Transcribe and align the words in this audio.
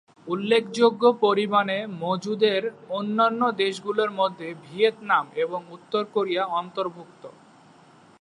উল্লেখযোগ্য 0.27 1.03
পরিমাণে 1.21 1.77
মজুদের 2.01 2.61
অন্যান্য 2.89 3.41
দেশগুলির 3.57 4.11
মধ্যে 4.11 4.47
ভিয়েতনাম 4.63 5.25
এবং 5.35 5.59
উত্তর 5.71 6.03
কোরিয়া 6.13 6.43
অন্তর্ভুক্ত। 6.59 7.23